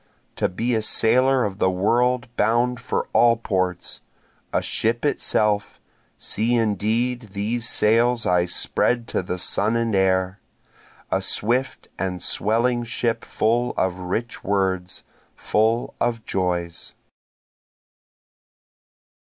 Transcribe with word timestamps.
To 0.37 0.49
be 0.49 0.73
a 0.73 0.81
sailor 0.81 1.43
of 1.43 1.59
the 1.59 1.69
world 1.69 2.27
bound 2.35 2.79
for 2.79 3.07
all 3.13 3.37
ports, 3.37 4.01
A 4.51 4.59
ship 4.59 5.05
itself, 5.05 5.79
(see 6.17 6.55
indeed 6.55 7.33
these 7.33 7.69
sails 7.69 8.25
I 8.25 8.45
spread 8.45 9.07
to 9.09 9.21
the 9.21 9.37
sun 9.37 9.75
and 9.75 9.93
air,) 9.93 10.39
A 11.11 11.21
swift 11.21 11.87
and 11.99 12.23
swelling 12.23 12.83
ship 12.83 13.23
full 13.23 13.75
of 13.77 13.99
rich 13.99 14.43
words, 14.43 15.03
full 15.35 15.93
of 16.01 16.25
joys. 16.25 16.95